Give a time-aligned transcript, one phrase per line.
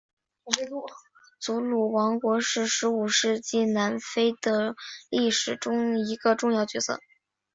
[1.39, 4.73] 祖鲁王国是十九世纪南非的
[5.11, 6.99] 历史中的一个重要角色。